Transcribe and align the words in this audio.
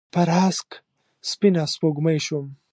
پر 0.13 0.27
هسک 0.39 0.69
سپینه 1.29 1.63
سپوږمۍ 1.73 2.19
شوم 2.25 2.47